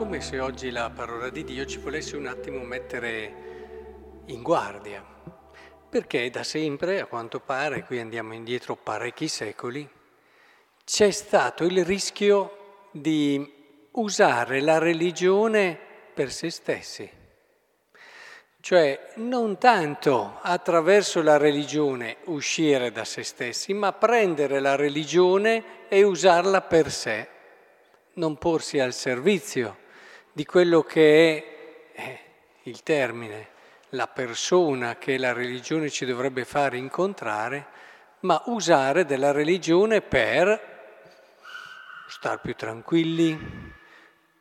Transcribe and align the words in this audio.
Come 0.00 0.22
se 0.22 0.40
oggi 0.40 0.70
la 0.70 0.88
parola 0.88 1.28
di 1.28 1.44
Dio 1.44 1.66
ci 1.66 1.76
volesse 1.76 2.16
un 2.16 2.26
attimo 2.26 2.64
mettere 2.64 4.22
in 4.28 4.40
guardia, 4.40 5.04
perché 5.90 6.30
da 6.30 6.42
sempre, 6.42 7.02
a 7.02 7.04
quanto 7.04 7.38
pare, 7.38 7.84
qui 7.84 8.00
andiamo 8.00 8.32
indietro 8.32 8.76
parecchi 8.76 9.28
secoli, 9.28 9.86
c'è 10.86 11.10
stato 11.10 11.64
il 11.64 11.84
rischio 11.84 12.86
di 12.92 13.46
usare 13.90 14.62
la 14.62 14.78
religione 14.78 15.78
per 16.14 16.32
se 16.32 16.48
stessi. 16.48 17.10
Cioè 18.58 19.12
non 19.16 19.58
tanto 19.58 20.38
attraverso 20.40 21.20
la 21.20 21.36
religione 21.36 22.16
uscire 22.24 22.90
da 22.90 23.04
se 23.04 23.22
stessi, 23.22 23.74
ma 23.74 23.92
prendere 23.92 24.60
la 24.60 24.76
religione 24.76 25.88
e 25.88 26.02
usarla 26.04 26.62
per 26.62 26.90
sé 26.90 27.28
non 28.14 28.36
porsi 28.38 28.78
al 28.78 28.92
servizio 28.92 29.88
di 30.32 30.44
quello 30.44 30.82
che 30.82 31.36
è 31.92 32.00
eh, 32.00 32.18
il 32.64 32.82
termine, 32.82 33.48
la 33.90 34.06
persona 34.06 34.96
che 34.96 35.18
la 35.18 35.32
religione 35.32 35.90
ci 35.90 36.04
dovrebbe 36.04 36.44
fare 36.44 36.76
incontrare, 36.76 37.66
ma 38.20 38.40
usare 38.46 39.04
della 39.04 39.32
religione 39.32 40.00
per 40.02 40.68
star 42.08 42.40
più 42.40 42.54
tranquilli, 42.54 43.38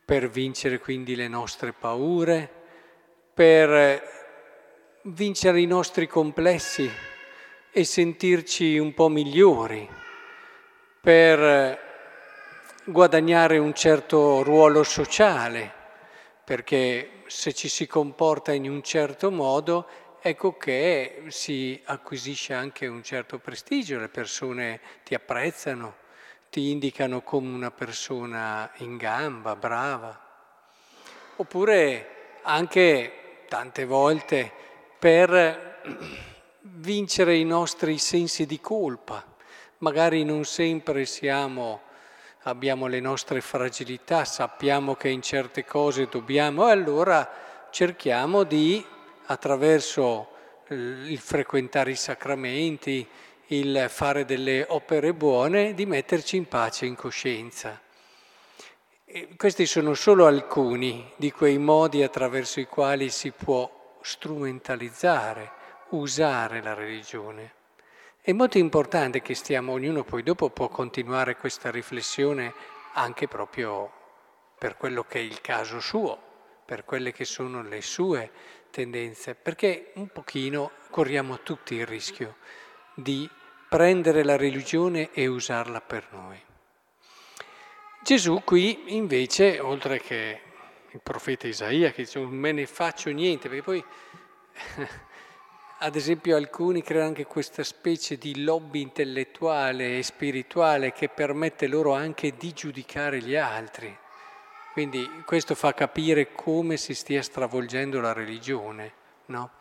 per 0.04 0.30
vincere 0.30 0.80
quindi 0.80 1.16
le 1.16 1.28
nostre 1.28 1.72
paure, 1.72 2.50
per 3.34 4.18
vincere 5.04 5.62
i 5.62 5.66
nostri 5.66 6.08
complessi 6.08 6.90
e 7.72 7.84
sentirci 7.84 8.78
un 8.78 8.94
po' 8.94 9.08
migliori, 9.08 9.88
per 11.02 11.80
guadagnare 12.84 13.58
un 13.60 13.74
certo 13.74 14.44
ruolo 14.44 14.84
sociale, 14.84 15.79
perché 16.50 17.22
se 17.28 17.54
ci 17.54 17.70
si 17.70 17.86
comporta 17.86 18.52
in 18.54 18.68
un 18.68 18.82
certo 18.82 19.30
modo, 19.30 19.86
ecco 20.20 20.58
che 20.58 21.26
si 21.28 21.80
acquisisce 21.86 22.56
anche 22.56 22.88
un 22.88 23.04
certo 23.04 23.38
prestigio, 23.38 24.00
le 24.00 24.10
persone 24.10 24.82
ti 25.04 25.14
apprezzano, 25.14 25.98
ti 26.50 26.72
indicano 26.72 27.22
come 27.22 27.54
una 27.54 27.70
persona 27.70 28.72
in 28.78 28.98
gamba, 28.98 29.56
brava. 29.56 30.20
Oppure 31.36 32.40
anche 32.42 33.44
tante 33.48 33.86
volte 33.86 34.52
per 34.98 35.84
vincere 36.62 37.36
i 37.36 37.46
nostri 37.46 38.00
sensi 38.00 38.48
di 38.48 38.60
colpa. 38.60 39.24
Magari 39.78 40.24
non 40.24 40.44
sempre 40.46 41.06
siamo 41.06 41.82
abbiamo 42.44 42.88
le 42.88 43.00
nostre 43.00 43.42
fragilità, 43.42 44.26
sappiamo 44.26 44.96
che 44.96 45.10
in 45.10 45.22
certe 45.22 45.66
cose 45.66 46.08
dobbiamo 46.10 46.68
e 46.68 46.72
allora 46.72 47.30
cerchiamo 47.70 48.44
di, 48.44 48.84
attraverso 49.26 50.28
il 50.70 51.18
frequentare 51.20 51.92
i 51.92 51.96
sacramenti, 51.96 53.08
il 53.48 53.86
fare 53.90 54.26
delle 54.26 54.66
opere 54.70 55.14
buone, 55.14 55.74
di 55.74 55.86
metterci 55.86 56.38
in 56.38 56.48
pace 56.48 56.86
in 56.86 56.96
coscienza. 56.96 57.80
E 59.06 59.30
questi 59.36 59.66
sono 59.66 59.96
solo 59.96 60.28
alcuni 60.28 61.12
di 61.16 61.32
quei 61.32 61.58
modi 61.58 62.04
attraverso 62.04 62.60
i 62.60 62.68
quali 62.68 63.10
si 63.10 63.32
può 63.32 63.98
strumentalizzare, 64.02 65.52
usare 65.90 66.62
la 66.62 66.76
religione. 66.76 67.58
È 68.22 68.34
molto 68.34 68.58
importante 68.58 69.22
che 69.22 69.34
stiamo, 69.34 69.72
ognuno 69.72 70.04
poi 70.04 70.24
dopo 70.24 70.50
può 70.50 70.68
continuare 70.68 71.38
questa 71.38 71.72
riflessione 71.72 72.54
anche 72.94 73.30
proprio 73.30 73.92
per 74.58 74.76
quello 74.76 75.04
che 75.04 75.20
è 75.20 75.22
il 75.22 75.40
caso 75.40 75.80
suo, 75.80 76.22
per 76.66 76.84
quelle 76.84 77.14
che 77.14 77.24
sono 77.24 77.64
le 77.64 77.82
sue 77.82 78.30
tendenze, 78.72 79.36
perché 79.36 79.94
un 79.96 80.10
pochino 80.10 80.72
corriamo 80.90 81.40
tutti 81.44 81.76
il 81.76 81.86
rischio 81.86 82.36
di 82.94 83.28
prendere 83.70 84.24
la 84.26 84.36
religione 84.36 85.12
e 85.14 85.28
usarla 85.28 85.80
per 85.80 86.08
noi. 86.12 86.44
Gesù 88.04 88.42
qui 88.44 88.96
invece, 88.96 89.60
oltre 89.62 90.02
che 90.02 90.42
il 90.92 91.00
profeta 91.02 91.48
Isaia 91.48 91.92
che 91.92 92.04
dice 92.04 92.20
non 92.20 92.32
me 92.32 92.52
ne 92.52 92.66
faccio 92.66 93.10
niente, 93.12 93.48
perché 93.48 93.64
poi 93.64 93.84
ad 95.82 95.96
esempio 95.96 96.36
alcuni 96.36 96.82
creano 96.82 97.08
anche 97.08 97.26
questa 97.26 97.64
specie 97.64 98.18
di 98.18 98.44
lobby 98.44 98.82
intellettuale 98.82 99.98
e 99.98 100.04
spirituale 100.04 100.92
che 100.92 101.08
permette 101.08 101.68
loro 101.68 101.94
anche 101.94 102.36
di 102.36 102.52
giudicare 102.52 103.22
gli 103.22 103.36
altri. 103.36 103.96
Quindi 104.74 105.24
questo 105.26 105.56
fa 105.56 105.74
capire 105.74 106.34
come 106.34 106.76
si 106.76 106.94
stia 106.94 107.22
stravolgendo 107.22 108.02
la 108.02 108.12
religione. 108.12 108.94
No? 109.28 109.52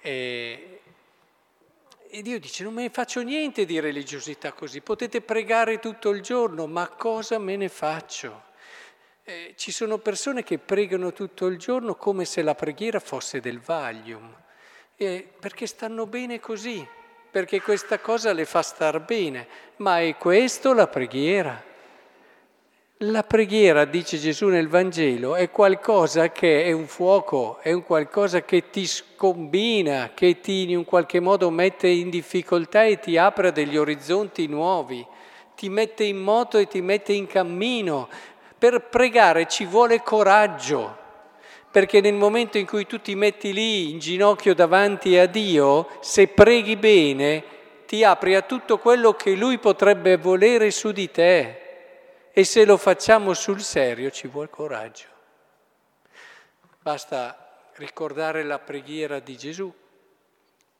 E, 0.00 0.80
e 2.08 2.22
Dio 2.22 2.38
dice 2.38 2.62
non 2.62 2.74
me 2.74 2.82
ne 2.82 2.90
faccio 2.90 3.20
niente 3.22 3.64
di 3.64 3.80
religiosità 3.80 4.52
così, 4.52 4.80
potete 4.80 5.20
pregare 5.20 5.80
tutto 5.80 6.10
il 6.10 6.22
giorno, 6.22 6.68
ma 6.68 6.86
cosa 6.88 7.38
me 7.38 7.56
ne 7.56 7.68
faccio? 7.68 8.44
Eh, 9.24 9.54
ci 9.56 9.72
sono 9.72 9.98
persone 9.98 10.44
che 10.44 10.58
pregano 10.58 11.12
tutto 11.12 11.46
il 11.46 11.58
giorno 11.58 11.96
come 11.96 12.24
se 12.24 12.42
la 12.42 12.54
preghiera 12.54 13.00
fosse 13.00 13.40
del 13.40 13.58
Valium 13.58 14.38
eh, 15.02 15.26
perché 15.40 15.66
stanno 15.66 16.04
bene 16.04 16.40
così, 16.40 16.86
perché 17.30 17.62
questa 17.62 18.00
cosa 18.00 18.34
le 18.34 18.44
fa 18.44 18.60
star 18.60 19.00
bene, 19.00 19.46
ma 19.76 20.00
è 20.00 20.14
questo 20.18 20.74
la 20.74 20.88
preghiera. 20.88 21.68
La 22.98 23.22
preghiera, 23.22 23.86
dice 23.86 24.18
Gesù 24.18 24.48
nel 24.48 24.68
Vangelo, 24.68 25.36
è 25.36 25.50
qualcosa 25.50 26.30
che 26.32 26.64
è 26.64 26.72
un 26.72 26.86
fuoco, 26.86 27.60
è 27.62 27.72
un 27.72 27.82
qualcosa 27.82 28.42
che 28.42 28.68
ti 28.68 28.86
scombina, 28.86 30.10
che 30.12 30.38
ti 30.40 30.70
in 30.70 30.76
un 30.76 30.84
qualche 30.84 31.18
modo 31.18 31.48
mette 31.48 31.88
in 31.88 32.10
difficoltà 32.10 32.84
e 32.84 32.98
ti 32.98 33.16
apre 33.16 33.52
degli 33.52 33.78
orizzonti 33.78 34.48
nuovi, 34.48 35.06
ti 35.56 35.70
mette 35.70 36.04
in 36.04 36.18
moto 36.18 36.58
e 36.58 36.66
ti 36.66 36.82
mette 36.82 37.14
in 37.14 37.26
cammino. 37.26 38.06
Per 38.58 38.88
pregare 38.90 39.48
ci 39.48 39.64
vuole 39.64 40.02
coraggio, 40.02 40.99
perché 41.70 42.00
nel 42.00 42.14
momento 42.14 42.58
in 42.58 42.66
cui 42.66 42.86
tu 42.86 43.00
ti 43.00 43.14
metti 43.14 43.52
lì 43.52 43.90
in 43.90 44.00
ginocchio 44.00 44.54
davanti 44.54 45.16
a 45.16 45.26
Dio, 45.26 45.88
se 46.00 46.26
preghi 46.26 46.76
bene, 46.76 47.44
ti 47.86 48.02
apri 48.02 48.34
a 48.34 48.42
tutto 48.42 48.78
quello 48.78 49.14
che 49.14 49.36
Lui 49.36 49.58
potrebbe 49.58 50.16
volere 50.16 50.72
su 50.72 50.90
di 50.90 51.10
te. 51.10 51.68
E 52.32 52.44
se 52.44 52.64
lo 52.64 52.76
facciamo 52.76 53.34
sul 53.34 53.60
serio 53.60 54.10
ci 54.10 54.26
vuole 54.26 54.50
coraggio. 54.50 55.06
Basta 56.80 57.70
ricordare 57.74 58.42
la 58.42 58.58
preghiera 58.58 59.20
di 59.20 59.36
Gesù. 59.36 59.72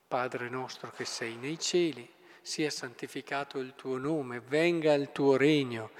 Padre 0.08 0.48
nostro 0.48 0.90
che 0.90 1.04
sei 1.04 1.36
nei 1.36 1.58
cieli, 1.58 2.08
sia 2.42 2.70
santificato 2.70 3.58
il 3.58 3.74
tuo 3.76 3.96
nome, 3.96 4.40
venga 4.40 4.92
il 4.94 5.12
tuo 5.12 5.36
regno. 5.36 5.90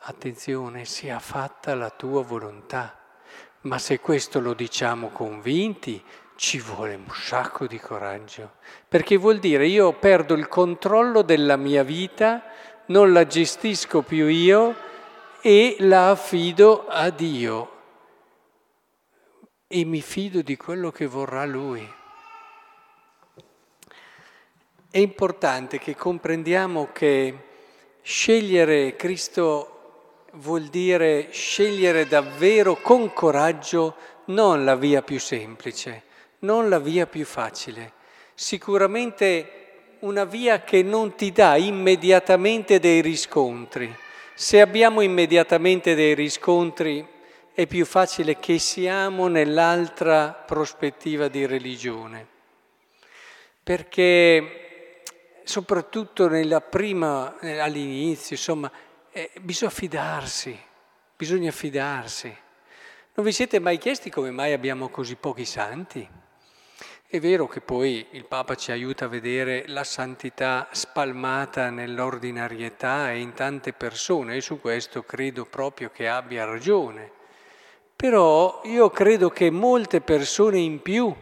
Attenzione, 0.00 0.84
sia 0.84 1.18
fatta 1.18 1.74
la 1.74 1.90
tua 1.90 2.22
volontà 2.22 2.99
ma 3.62 3.78
se 3.78 4.00
questo 4.00 4.40
lo 4.40 4.54
diciamo 4.54 5.08
convinti, 5.08 6.02
ci 6.36 6.58
vuole 6.58 6.94
un 6.94 7.12
sacco 7.12 7.66
di 7.66 7.78
coraggio, 7.78 8.52
perché 8.88 9.16
vuol 9.16 9.38
dire 9.38 9.66
io 9.66 9.92
perdo 9.92 10.34
il 10.34 10.48
controllo 10.48 11.20
della 11.20 11.56
mia 11.56 11.82
vita, 11.82 12.42
non 12.86 13.12
la 13.12 13.26
gestisco 13.26 14.00
più 14.02 14.26
io 14.26 14.74
e 15.42 15.76
la 15.80 16.10
affido 16.10 16.86
a 16.88 17.10
Dio 17.10 17.78
e 19.66 19.84
mi 19.84 20.00
fido 20.00 20.40
di 20.40 20.56
quello 20.56 20.90
che 20.90 21.06
vorrà 21.06 21.44
Lui. 21.44 21.88
È 24.90 24.98
importante 24.98 25.78
che 25.78 25.94
comprendiamo 25.94 26.88
che 26.90 27.38
scegliere 28.02 28.96
Cristo 28.96 29.79
vuol 30.34 30.64
dire 30.64 31.28
scegliere 31.30 32.06
davvero 32.06 32.76
con 32.76 33.12
coraggio 33.12 33.96
non 34.26 34.64
la 34.64 34.76
via 34.76 35.02
più 35.02 35.18
semplice, 35.18 36.02
non 36.40 36.68
la 36.68 36.78
via 36.78 37.06
più 37.06 37.24
facile, 37.24 37.92
sicuramente 38.34 39.54
una 40.00 40.24
via 40.24 40.62
che 40.62 40.82
non 40.82 41.14
ti 41.14 41.32
dà 41.32 41.56
immediatamente 41.56 42.78
dei 42.78 43.00
riscontri. 43.00 43.92
Se 44.34 44.60
abbiamo 44.60 45.02
immediatamente 45.02 45.94
dei 45.94 46.14
riscontri 46.14 47.06
è 47.52 47.66
più 47.66 47.84
facile 47.84 48.38
che 48.38 48.58
siamo 48.58 49.28
nell'altra 49.28 50.32
prospettiva 50.32 51.28
di 51.28 51.44
religione, 51.44 52.26
perché 53.62 55.02
soprattutto 55.44 56.28
nella 56.28 56.60
prima, 56.60 57.36
all'inizio, 57.40 58.36
insomma, 58.36 58.70
eh, 59.12 59.30
bisogna 59.40 59.70
fidarsi, 59.70 60.58
bisogna 61.16 61.50
fidarsi. 61.50 62.34
Non 63.14 63.26
vi 63.26 63.32
siete 63.32 63.58
mai 63.58 63.78
chiesti 63.78 64.08
come 64.10 64.30
mai 64.30 64.52
abbiamo 64.52 64.88
così 64.88 65.16
pochi 65.16 65.44
santi? 65.44 66.08
È 67.06 67.18
vero 67.18 67.48
che 67.48 67.60
poi 67.60 68.06
il 68.12 68.24
Papa 68.24 68.54
ci 68.54 68.70
aiuta 68.70 69.06
a 69.06 69.08
vedere 69.08 69.64
la 69.66 69.82
santità 69.82 70.68
spalmata 70.70 71.68
nell'ordinarietà 71.68 73.10
e 73.10 73.18
in 73.18 73.32
tante 73.32 73.72
persone 73.72 74.36
e 74.36 74.40
su 74.40 74.60
questo 74.60 75.02
credo 75.02 75.44
proprio 75.44 75.90
che 75.90 76.06
abbia 76.06 76.44
ragione. 76.44 77.10
Però 77.96 78.60
io 78.64 78.90
credo 78.90 79.28
che 79.28 79.50
molte 79.50 80.00
persone 80.00 80.58
in 80.58 80.80
più 80.82 81.12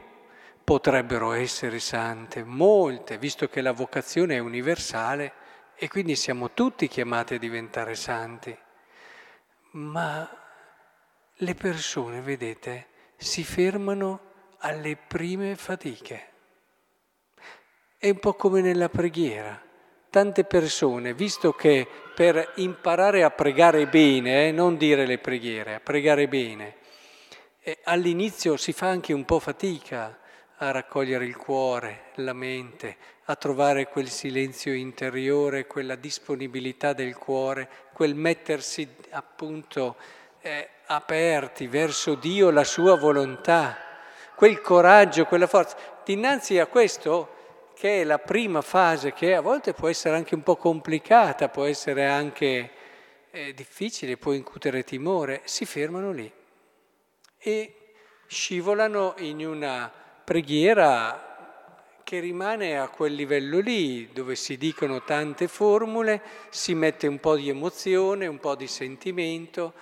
potrebbero 0.63 1.33
essere 1.33 1.79
sante, 1.79 2.45
molte, 2.45 3.17
visto 3.17 3.49
che 3.49 3.63
la 3.63 3.73
vocazione 3.73 4.37
è 4.37 4.41
universale 4.41 5.33
e 5.81 5.89
quindi 5.89 6.17
siamo 6.17 6.51
tutti 6.51 6.89
chiamati 6.89 7.35
a 7.35 7.39
diventare 7.39 7.95
santi. 7.95 8.57
Ma 9.73 10.29
le 11.33 11.55
persone, 11.55 12.21
vedete, 12.21 12.89
si 13.17 13.45
fermano 13.45 14.21
alle 14.59 14.97
prime 14.97 15.55
fatiche. 15.55 16.27
È 17.97 18.09
un 18.09 18.19
po' 18.19 18.35
come 18.35 18.61
nella 18.61 18.89
preghiera. 18.89 19.63
Tante 20.11 20.45
persone, 20.45 21.15
visto 21.15 21.53
che 21.53 21.87
per 22.15 22.55
imparare 22.57 23.23
a 23.23 23.31
pregare 23.31 23.87
bene, 23.87 24.49
eh, 24.49 24.53
non 24.53 24.77
dire 24.77 25.07
le 25.07 25.19
preghiere, 25.19 25.75
a 25.75 25.81
pregare 25.81 26.27
bene, 26.27 26.77
eh, 27.61 27.79
all'inizio 27.85 28.57
si 28.57 28.73
fa 28.73 28.89
anche 28.89 29.13
un 29.13 29.25
po' 29.25 29.39
fatica 29.39 30.19
a 30.59 30.71
raccogliere 30.71 31.25
il 31.25 31.37
cuore, 31.37 32.11
la 32.17 32.33
mente, 32.33 32.97
a 33.25 33.37
trovare 33.37 33.89
quel 33.89 34.09
silenzio 34.09 34.73
interiore, 34.73 35.67
quella 35.67 35.95
disponibilità 35.95 36.93
del 36.93 37.17
cuore, 37.17 37.69
quel 37.93 38.15
mettersi 38.15 38.89
appunto 39.11 39.97
eh, 40.41 40.69
aperti 40.87 41.67
verso 41.67 42.15
Dio, 42.15 42.51
la 42.51 42.65
sua 42.65 42.97
volontà, 42.97 43.77
quel 44.35 44.61
coraggio, 44.61 45.27
quella 45.27 45.47
forza. 45.47 45.77
Dinanzi 46.05 46.59
a 46.59 46.67
questo, 46.67 47.37
che 47.75 48.01
è 48.01 48.05
la 48.05 48.19
prima 48.19 48.61
fase, 48.61 49.13
che 49.13 49.35
a 49.35 49.41
volte 49.41 49.75
può 49.75 49.89
essere 49.89 50.17
anche 50.17 50.35
un 50.35 50.43
po' 50.43 50.57
complicata, 50.57 51.49
può 51.49 51.65
essere 51.65 52.07
anche 52.07 52.71
eh, 53.31 53.55
difficile, 53.55 54.17
può 54.17 54.33
incutere 54.33 54.83
timore, 54.83 55.43
si 55.45 55.65
fermano 55.65 56.11
lì 56.11 56.33
e 57.39 57.75
scivolano 58.27 59.15
in 59.19 59.47
una 59.47 59.93
preghiera 60.29 61.97
che 62.05 62.21
rimane 62.21 62.79
a 62.79 62.89
quel 62.89 63.15
livello 63.15 63.61
lì, 63.61 64.11
dove 64.13 64.35
si 64.35 64.59
dicono 64.59 65.03
tante 65.03 65.49
formule, 65.49 66.21
si 66.51 66.75
mette 66.75 67.07
un 67.07 67.19
po' 67.19 67.35
di 67.35 67.49
emozione, 67.49 68.27
un 68.27 68.39
po' 68.39 68.55
di 68.55 68.67
sentimento, 68.67 69.73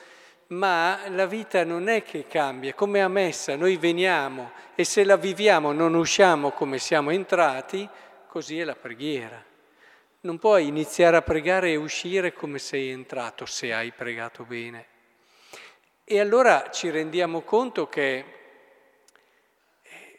ma 0.49 1.01
la 1.09 1.27
vita 1.27 1.65
non 1.65 1.89
è 1.89 2.05
che 2.05 2.29
cambia, 2.29 2.75
come 2.75 3.03
a 3.03 3.09
messa 3.09 3.57
noi 3.57 3.77
veniamo 3.77 4.53
e 4.77 4.85
se 4.85 5.03
la 5.03 5.17
viviamo 5.17 5.73
non 5.73 5.95
usciamo 5.95 6.53
come 6.53 6.79
siamo 6.79 7.11
entrati, 7.11 7.89
così 8.29 8.61
è 8.61 8.63
la 8.63 8.77
preghiera. 8.77 9.45
Non 10.21 10.39
puoi 10.39 10.69
iniziare 10.69 11.17
a 11.17 11.23
pregare 11.23 11.73
e 11.73 11.77
uscire 11.77 12.33
come 12.33 12.61
sei 12.61 12.91
entrato 12.91 13.47
se 13.47 13.73
hai 13.73 13.91
pregato 13.91 14.45
bene. 14.45 14.87
E 16.05 16.21
allora 16.21 16.71
ci 16.71 16.89
rendiamo 16.89 17.41
conto 17.41 17.89
che 17.89 18.36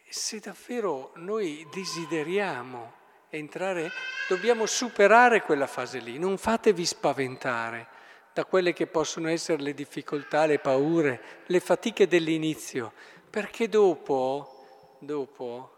se 0.09 0.39
davvero 0.39 1.11
noi 1.15 1.67
desideriamo 1.71 2.93
entrare, 3.29 3.91
dobbiamo 4.27 4.65
superare 4.65 5.41
quella 5.41 5.67
fase 5.67 5.99
lì, 5.99 6.17
non 6.17 6.37
fatevi 6.37 6.85
spaventare 6.85 7.87
da 8.33 8.45
quelle 8.45 8.71
che 8.71 8.87
possono 8.87 9.29
essere 9.29 9.61
le 9.61 9.73
difficoltà, 9.73 10.45
le 10.45 10.59
paure, 10.59 11.43
le 11.47 11.59
fatiche 11.59 12.07
dell'inizio, 12.07 12.93
perché 13.29 13.67
dopo, 13.67 14.95
dopo 14.99 15.75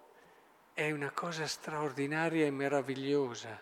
è 0.74 0.92
una 0.92 1.12
cosa 1.12 1.48
straordinaria 1.48 2.46
e 2.46 2.52
meravigliosa. 2.52 3.60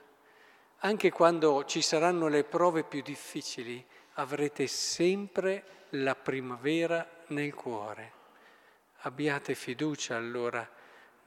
Anche 0.79 1.11
quando 1.11 1.63
ci 1.65 1.81
saranno 1.81 2.27
le 2.27 2.43
prove 2.43 2.83
più 2.83 3.01
difficili, 3.01 3.83
avrete 4.13 4.67
sempre 4.67 5.63
la 5.91 6.15
primavera 6.15 7.07
nel 7.27 7.53
cuore. 7.53 8.16
Abbiate 9.07 9.55
fiducia 9.55 10.17
allora, 10.17 10.69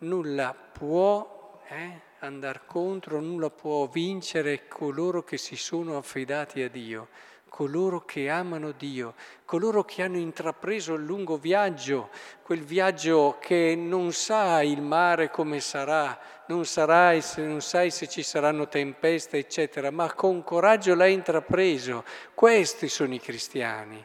nulla 0.00 0.53
può 0.53 1.62
eh, 1.67 2.00
andare 2.19 2.61
contro, 2.67 3.21
nulla 3.21 3.49
può 3.49 3.87
vincere 3.87 4.69
coloro 4.69 5.25
che 5.25 5.38
si 5.38 5.56
sono 5.56 5.97
affidati 5.97 6.61
a 6.61 6.69
Dio 6.69 7.09
coloro 7.49 8.05
che 8.05 8.29
amano 8.29 8.73
Dio, 8.73 9.15
coloro 9.44 9.82
che 9.85 10.03
hanno 10.03 10.19
intrapreso 10.19 10.94
il 10.94 11.05
lungo 11.05 11.37
viaggio, 11.37 12.11
quel 12.43 12.62
viaggio 12.62 13.38
che 13.41 13.75
non 13.77 14.12
sa 14.12 14.62
il 14.62 14.81
mare 14.81 15.31
come 15.31 15.61
sarà, 15.61 16.19
non, 16.47 16.65
sarai, 16.67 17.23
non 17.37 17.61
sai 17.61 17.91
se 17.91 18.06
ci 18.09 18.23
saranno 18.23 18.69
tempeste, 18.69 19.38
eccetera, 19.38 19.91
ma 19.91 20.12
con 20.12 20.44
coraggio 20.44 20.94
l'ha 20.94 21.06
intrapreso. 21.06 22.05
Questi 22.35 22.88
sono 22.88 23.15
i 23.15 23.21
cristiani. 23.21 24.03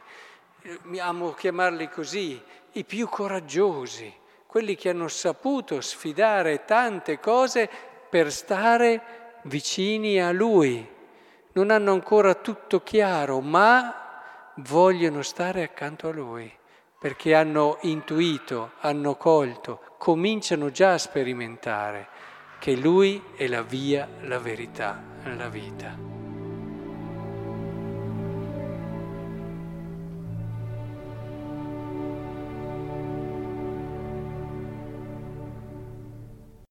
Mi 0.82 0.98
amo 0.98 1.32
chiamarli 1.32 1.88
così, 1.88 2.42
i 2.78 2.84
più 2.84 3.08
coraggiosi, 3.08 4.12
quelli 4.46 4.74
che 4.74 4.90
hanno 4.90 5.08
saputo 5.08 5.80
sfidare 5.80 6.64
tante 6.64 7.18
cose 7.20 7.68
per 8.08 8.32
stare 8.32 9.40
vicini 9.44 10.20
a 10.20 10.30
Lui 10.30 10.94
non 11.52 11.70
hanno 11.70 11.92
ancora 11.92 12.34
tutto 12.34 12.82
chiaro, 12.82 13.40
ma 13.40 14.52
vogliono 14.56 15.22
stare 15.22 15.62
accanto 15.62 16.08
a 16.08 16.12
Lui, 16.12 16.52
perché 16.98 17.34
hanno 17.34 17.78
intuito, 17.82 18.72
hanno 18.80 19.16
colto, 19.16 19.80
cominciano 19.96 20.70
già 20.70 20.92
a 20.92 20.98
sperimentare 20.98 22.08
che 22.58 22.76
Lui 22.76 23.22
è 23.36 23.46
la 23.46 23.62
via, 23.62 24.06
la 24.20 24.38
verità, 24.38 25.02
la 25.24 25.48
vita. 25.48 26.15